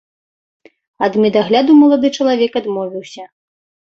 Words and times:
Ад 1.07 1.13
медагляду 1.25 1.75
малады 1.81 2.07
чалавек 2.21 2.51
адмовіўся. 2.61 3.23